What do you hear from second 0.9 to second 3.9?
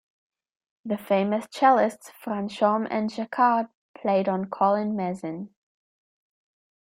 famous cellists Franchomme and Jacquard